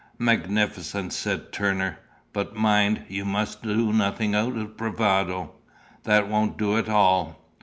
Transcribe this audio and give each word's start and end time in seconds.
"Magnificent!" 0.17 1.13
said 1.13 1.51
Turner; 1.51 1.99
"but 2.33 2.55
mind, 2.55 3.05
you 3.07 3.23
must 3.23 3.61
do 3.61 3.93
nothing 3.93 4.33
out 4.33 4.57
of 4.57 4.75
bravado. 4.75 5.51
That 6.05 6.27
won't 6.27 6.57
do 6.57 6.75
at 6.79 6.89
all." 6.89 7.39